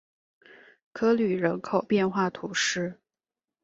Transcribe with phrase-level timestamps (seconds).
[0.93, 2.99] 科吕人口变化图示